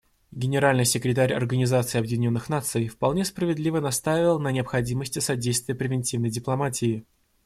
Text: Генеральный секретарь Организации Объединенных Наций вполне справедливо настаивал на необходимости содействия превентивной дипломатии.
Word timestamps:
Генеральный 0.31 0.83
секретарь 0.85 1.31
Организации 1.31 1.99
Объединенных 1.99 2.49
Наций 2.49 2.87
вполне 2.87 3.23
справедливо 3.23 3.79
настаивал 3.81 4.39
на 4.39 4.51
необходимости 4.51 5.19
содействия 5.19 5.75
превентивной 5.75 6.31
дипломатии. 6.31 7.05